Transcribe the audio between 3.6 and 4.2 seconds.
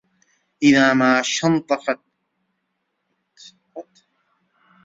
أماتت